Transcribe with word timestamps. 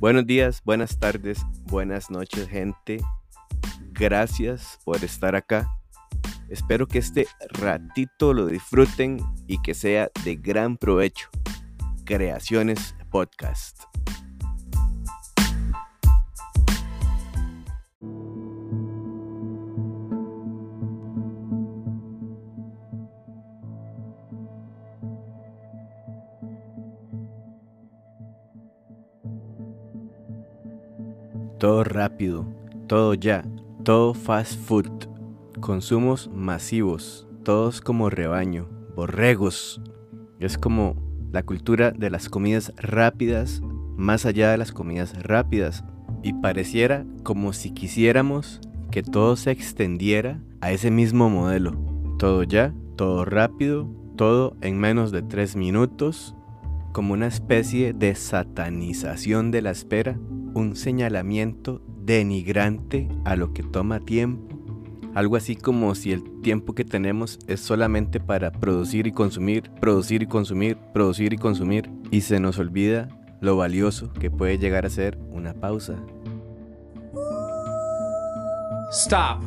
Buenos 0.00 0.26
días, 0.26 0.62
buenas 0.64 0.98
tardes, 0.98 1.44
buenas 1.66 2.10
noches 2.10 2.48
gente. 2.48 3.02
Gracias 3.92 4.78
por 4.82 5.04
estar 5.04 5.36
acá. 5.36 5.70
Espero 6.48 6.88
que 6.88 7.00
este 7.00 7.26
ratito 7.50 8.32
lo 8.32 8.46
disfruten 8.46 9.20
y 9.46 9.60
que 9.60 9.74
sea 9.74 10.08
de 10.24 10.36
gran 10.36 10.78
provecho. 10.78 11.28
Creaciones 12.06 12.96
Podcast. 13.10 13.89
Todo 31.60 31.84
rápido, 31.84 32.46
todo 32.86 33.12
ya, 33.12 33.44
todo 33.84 34.14
fast 34.14 34.58
food, 34.58 34.90
consumos 35.60 36.30
masivos, 36.34 37.28
todos 37.44 37.82
como 37.82 38.08
rebaño, 38.08 38.66
borregos. 38.96 39.78
Es 40.38 40.56
como 40.56 40.96
la 41.30 41.42
cultura 41.42 41.90
de 41.90 42.08
las 42.08 42.30
comidas 42.30 42.72
rápidas, 42.78 43.60
más 43.94 44.24
allá 44.24 44.50
de 44.50 44.56
las 44.56 44.72
comidas 44.72 45.22
rápidas. 45.22 45.84
Y 46.22 46.32
pareciera 46.32 47.04
como 47.24 47.52
si 47.52 47.72
quisiéramos 47.72 48.62
que 48.90 49.02
todo 49.02 49.36
se 49.36 49.50
extendiera 49.50 50.40
a 50.62 50.72
ese 50.72 50.90
mismo 50.90 51.28
modelo. 51.28 51.76
Todo 52.18 52.42
ya, 52.42 52.72
todo 52.96 53.26
rápido, 53.26 53.86
todo 54.16 54.56
en 54.62 54.78
menos 54.78 55.12
de 55.12 55.20
tres 55.20 55.56
minutos, 55.56 56.34
como 56.92 57.12
una 57.12 57.26
especie 57.26 57.92
de 57.92 58.14
satanización 58.14 59.50
de 59.50 59.60
la 59.60 59.72
espera 59.72 60.18
un 60.54 60.76
señalamiento 60.76 61.82
denigrante 62.04 63.08
a 63.24 63.36
lo 63.36 63.52
que 63.52 63.62
toma 63.62 64.00
tiempo. 64.00 64.56
Algo 65.14 65.36
así 65.36 65.56
como 65.56 65.94
si 65.94 66.12
el 66.12 66.40
tiempo 66.40 66.74
que 66.74 66.84
tenemos 66.84 67.38
es 67.48 67.60
solamente 67.60 68.20
para 68.20 68.52
producir 68.52 69.06
y 69.06 69.12
consumir, 69.12 69.70
producir 69.80 70.22
y 70.22 70.26
consumir, 70.26 70.76
producir 70.94 71.32
y 71.32 71.36
consumir, 71.36 71.90
y 72.10 72.20
se 72.20 72.38
nos 72.38 72.58
olvida 72.58 73.08
lo 73.40 73.56
valioso 73.56 74.12
que 74.12 74.30
puede 74.30 74.58
llegar 74.58 74.86
a 74.86 74.90
ser 74.90 75.18
una 75.30 75.54
pausa. 75.54 75.96
Stop. 78.92 79.42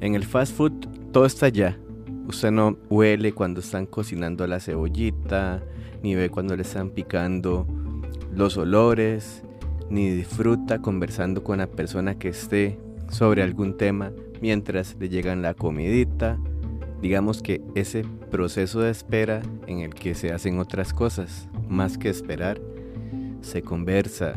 En 0.00 0.14
el 0.14 0.24
fast 0.24 0.56
food 0.56 0.72
todo 1.12 1.26
está 1.26 1.48
ya. 1.48 1.78
Usted 2.26 2.50
no 2.50 2.76
huele 2.88 3.32
cuando 3.32 3.60
están 3.60 3.86
cocinando 3.86 4.46
la 4.46 4.58
cebollita, 4.58 5.62
ni 6.02 6.14
ve 6.14 6.30
cuando 6.30 6.56
le 6.56 6.62
están 6.62 6.90
picando 6.90 7.66
los 8.34 8.56
olores, 8.56 9.44
ni 9.90 10.10
disfruta 10.10 10.80
conversando 10.80 11.42
con 11.42 11.58
la 11.58 11.66
persona 11.66 12.18
que 12.18 12.28
esté 12.28 12.78
sobre 13.08 13.42
algún 13.42 13.76
tema 13.76 14.12
mientras 14.40 14.96
le 14.98 15.08
llegan 15.08 15.42
la 15.42 15.54
comidita. 15.54 16.38
Digamos 17.00 17.42
que 17.42 17.60
ese 17.74 18.04
proceso 18.30 18.80
de 18.80 18.90
espera 18.90 19.42
en 19.66 19.80
el 19.80 19.94
que 19.94 20.14
se 20.14 20.32
hacen 20.32 20.58
otras 20.58 20.92
cosas, 20.92 21.48
más 21.68 21.98
que 21.98 22.08
esperar, 22.08 22.60
se 23.40 23.62
conversa, 23.62 24.34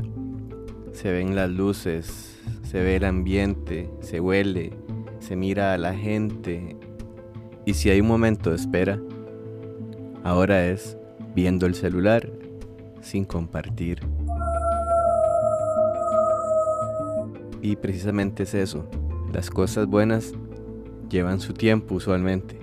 se 0.92 1.12
ven 1.12 1.36
las 1.36 1.50
luces, 1.50 2.40
se 2.64 2.82
ve 2.82 2.96
el 2.96 3.06
ambiente, 3.06 3.90
se 4.02 4.20
huele, 4.20 4.72
se 5.20 5.36
mira 5.36 5.74
a 5.74 5.78
la 5.78 5.94
gente. 5.94 6.76
Y 7.66 7.74
si 7.74 7.90
hay 7.90 8.02
un 8.02 8.08
momento 8.08 8.50
de 8.50 8.56
espera, 8.56 9.00
ahora 10.24 10.68
es 10.68 10.98
viendo 11.36 11.66
el 11.66 11.76
celular 11.76 12.30
sin 13.02 13.26
compartir. 13.26 14.00
Y 17.62 17.76
precisamente 17.76 18.44
es 18.44 18.54
eso. 18.54 18.90
Las 19.34 19.50
cosas 19.50 19.88
buenas 19.88 20.34
llevan 21.10 21.40
su 21.40 21.54
tiempo 21.54 21.96
usualmente. 21.96 22.60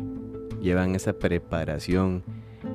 Llevan 0.60 0.94
esa 0.94 1.12
preparación, 1.14 2.22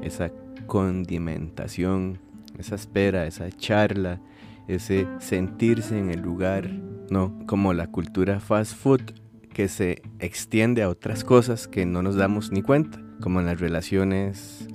esa 0.02 0.32
condimentación, 0.66 2.20
esa 2.58 2.76
espera, 2.76 3.26
esa 3.26 3.50
charla, 3.52 4.22
ese 4.68 5.08
sentirse 5.20 5.98
en 5.98 6.10
el 6.10 6.22
lugar. 6.22 6.70
No, 7.10 7.40
como 7.48 7.74
la 7.74 7.88
cultura 7.88 8.40
fast 8.40 8.76
food 8.76 9.02
que 9.54 9.68
se 9.70 10.02
extiende 10.20 10.84
a 10.84 10.90
otras 10.90 11.24
cosas 11.24 11.68
que 11.68 11.86
no 11.86 12.04
nos 12.04 12.16
damos 12.16 12.52
ni 12.52 12.62
cuenta, 12.62 13.02
como 13.22 13.40
en 13.40 13.48
las 13.48 13.60
relaciones, 13.60 14.68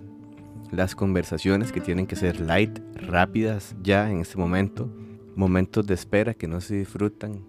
las 0.72 0.94
conversaciones 0.94 1.70
que 1.70 1.80
tienen 1.80 2.06
que 2.06 2.16
ser 2.16 2.40
light, 2.40 2.80
rápidas 2.94 3.76
ya 3.82 4.10
en 4.10 4.20
este 4.20 4.38
momento, 4.38 4.90
momentos 5.34 5.86
de 5.86 5.94
espera 5.94 6.34
que 6.34 6.48
no 6.48 6.60
se 6.60 6.76
disfrutan, 6.76 7.44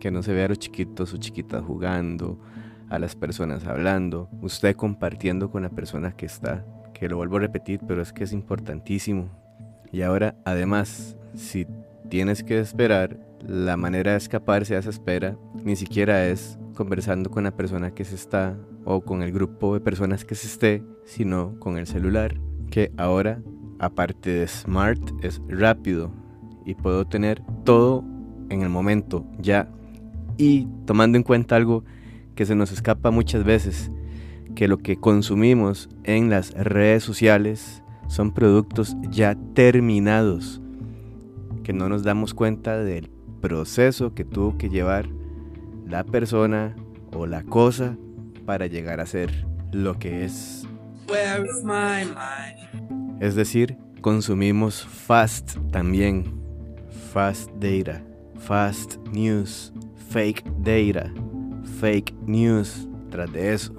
que 0.00 0.10
no 0.10 0.22
se 0.22 0.32
ve 0.32 0.44
a 0.44 0.48
los 0.48 0.58
chiquitos 0.58 1.14
o 1.14 1.16
chiquitas 1.16 1.64
jugando, 1.64 2.38
a 2.88 2.98
las 2.98 3.16
personas 3.16 3.66
hablando, 3.66 4.28
usted 4.42 4.76
compartiendo 4.76 5.50
con 5.50 5.62
la 5.62 5.70
persona 5.70 6.12
que 6.12 6.26
está, 6.26 6.64
que 6.94 7.08
lo 7.08 7.16
vuelvo 7.16 7.36
a 7.36 7.40
repetir, 7.40 7.80
pero 7.86 8.02
es 8.02 8.12
que 8.12 8.24
es 8.24 8.32
importantísimo. 8.32 9.28
Y 9.92 10.02
ahora, 10.02 10.36
además, 10.44 11.16
si 11.34 11.66
tienes 12.08 12.42
que 12.42 12.58
esperar, 12.60 13.18
la 13.46 13.76
manera 13.76 14.12
de 14.12 14.18
escaparse 14.18 14.74
a 14.74 14.78
esa 14.78 14.90
espera 14.90 15.36
ni 15.62 15.76
siquiera 15.76 16.26
es 16.26 16.58
conversando 16.74 17.30
con 17.30 17.44
la 17.44 17.56
persona 17.56 17.92
que 17.92 18.04
se 18.04 18.14
está 18.14 18.56
o 18.84 19.00
con 19.00 19.22
el 19.22 19.32
grupo 19.32 19.74
de 19.74 19.80
personas 19.80 20.24
que 20.24 20.34
se 20.34 20.46
esté, 20.46 20.82
sino 21.04 21.58
con 21.58 21.78
el 21.78 21.86
celular, 21.86 22.38
que 22.70 22.92
ahora, 22.96 23.42
aparte 23.78 24.30
de 24.30 24.48
smart, 24.48 25.00
es 25.22 25.40
rápido, 25.48 26.12
y 26.66 26.74
puedo 26.74 27.06
tener 27.06 27.42
todo 27.64 28.04
en 28.50 28.62
el 28.62 28.68
momento, 28.68 29.24
ya. 29.38 29.70
Y 30.36 30.66
tomando 30.84 31.16
en 31.16 31.22
cuenta 31.22 31.56
algo 31.56 31.84
que 32.34 32.44
se 32.44 32.54
nos 32.54 32.72
escapa 32.72 33.10
muchas 33.10 33.44
veces, 33.44 33.90
que 34.54 34.68
lo 34.68 34.78
que 34.78 34.96
consumimos 34.96 35.88
en 36.04 36.28
las 36.28 36.52
redes 36.52 37.04
sociales 37.04 37.82
son 38.08 38.32
productos 38.32 38.96
ya 39.10 39.36
terminados, 39.54 40.60
que 41.62 41.72
no 41.72 41.88
nos 41.88 42.02
damos 42.02 42.34
cuenta 42.34 42.78
del 42.78 43.10
proceso 43.40 44.12
que 44.12 44.24
tuvo 44.24 44.58
que 44.58 44.68
llevar 44.68 45.08
la 45.86 46.04
persona 46.04 46.74
o 47.12 47.26
la 47.26 47.44
cosa 47.44 47.96
para 48.44 48.66
llegar 48.66 49.00
a 49.00 49.06
ser 49.06 49.46
lo 49.72 49.98
que 49.98 50.24
es. 50.24 50.66
Es 53.20 53.34
decir, 53.34 53.76
consumimos 54.00 54.84
fast 54.84 55.56
también 55.70 56.35
fast 57.16 57.50
data, 57.58 58.02
fast 58.40 58.98
news, 59.10 59.72
fake 60.10 60.44
data, 60.62 61.10
fake 61.80 62.12
news. 62.26 62.86
Tras 63.10 63.32
de 63.32 63.54
eso. 63.54 63.72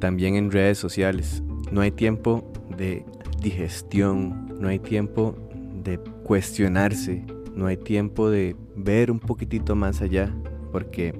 También 0.00 0.36
en 0.36 0.50
redes 0.50 0.78
sociales. 0.78 1.42
No 1.70 1.82
hay 1.82 1.90
tiempo 1.90 2.50
de 2.78 3.04
digestión, 3.42 4.58
no 4.58 4.68
hay 4.68 4.78
tiempo 4.78 5.36
de 5.84 5.98
cuestionarse, 6.24 7.26
no 7.54 7.66
hay 7.66 7.76
tiempo 7.76 8.30
de 8.30 8.56
ver 8.74 9.10
un 9.10 9.20
poquitito 9.20 9.76
más 9.76 10.00
allá, 10.00 10.34
porque 10.70 11.12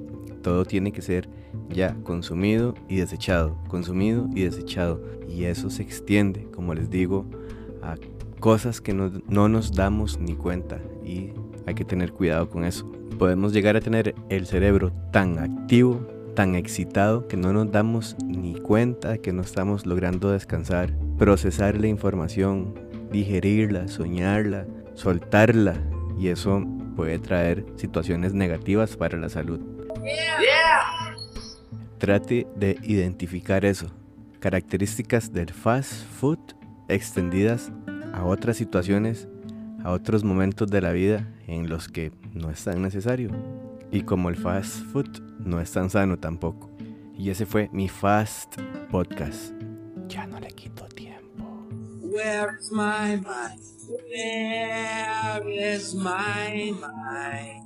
todo 0.43 0.65
tiene 0.65 0.91
que 0.91 1.01
ser 1.01 1.27
ya 1.69 1.95
consumido 2.03 2.75
y 2.87 2.97
desechado, 2.97 3.57
consumido 3.67 4.29
y 4.35 4.43
desechado. 4.43 5.01
Y 5.27 5.45
eso 5.45 5.71
se 5.71 5.81
extiende, 5.81 6.47
como 6.51 6.75
les 6.75 6.91
digo, 6.91 7.25
a 7.81 7.95
cosas 8.39 8.81
que 8.81 8.93
no, 8.93 9.09
nos 9.47 9.73
damos 9.73 10.19
ni 10.19 10.35
cuenta 10.35 10.79
y 11.03 11.31
hay 11.65 11.73
que 11.73 11.85
tener 11.85 12.11
cuidado 12.11 12.49
con 12.49 12.65
eso. 12.65 12.91
Podemos 13.17 13.53
llegar 13.53 13.77
a 13.77 13.81
tener 13.81 14.13
el 14.29 14.45
cerebro 14.45 14.91
tan 15.11 15.39
activo, 15.39 16.05
tan 16.35 16.55
excitado, 16.55 17.27
que 17.27 17.37
no 17.37 17.53
nos 17.53 17.71
damos 17.71 18.17
ni 18.25 18.55
cuenta 18.55 19.17
que 19.17 19.31
no 19.31 19.41
estamos 19.41 19.85
logrando 19.85 20.31
descansar, 20.31 20.93
procesar 21.17 21.79
la 21.79 21.87
información, 21.87 22.75
digerirla, 23.11 23.87
soñarla, 23.87 24.67
soltarla 24.93 25.75
y 26.19 26.27
eso 26.27 26.65
puede 26.95 27.19
traer 27.19 27.65
situaciones 27.77 28.33
negativas 28.33 28.97
para 28.97 29.17
la 29.17 29.29
salud. 29.29 29.72
Trate 31.97 32.47
de 32.55 32.77
identificar 32.83 33.63
eso. 33.65 33.87
Características 34.39 35.31
del 35.31 35.51
fast 35.53 36.05
food 36.19 36.39
extendidas 36.89 37.71
a 38.13 38.25
otras 38.25 38.57
situaciones, 38.57 39.27
a 39.83 39.91
otros 39.91 40.23
momentos 40.23 40.69
de 40.69 40.81
la 40.81 40.91
vida 40.91 41.27
en 41.47 41.69
los 41.69 41.87
que 41.87 42.11
no 42.33 42.49
es 42.49 42.63
tan 42.63 42.81
necesario. 42.81 43.29
Y 43.91 44.01
como 44.01 44.29
el 44.29 44.35
fast 44.35 44.83
food 44.91 45.21
no 45.39 45.61
es 45.61 45.71
tan 45.71 45.89
sano 45.89 46.17
tampoco. 46.17 46.69
Y 47.17 47.29
ese 47.29 47.45
fue 47.45 47.69
mi 47.71 47.87
fast 47.87 48.59
podcast. 48.91 49.53
Ya 50.07 50.25
no 50.27 50.39
le 50.39 50.47
quito 50.47 50.85
tiempo. 50.87 51.67
Where 52.01 52.57
is 52.59 52.71
my 52.71 53.17
mind? 53.17 53.61
Where 54.09 55.75
is 55.75 55.93
my 55.95 56.73
mind? 56.79 57.62